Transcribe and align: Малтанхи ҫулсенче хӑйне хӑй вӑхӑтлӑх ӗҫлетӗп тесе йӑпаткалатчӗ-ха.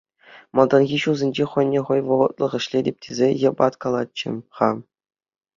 Малтанхи 0.59 0.97
ҫулсенче 1.01 1.45
хӑйне 1.51 1.81
хӑй 1.89 2.01
вӑхӑтлӑх 2.07 2.53
ӗҫлетӗп 2.57 2.95
тесе 3.09 3.27
йӑпаткалатчӗ-ха. 3.45 4.69